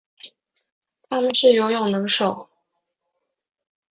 [1.03, 2.49] 它们是游泳能手。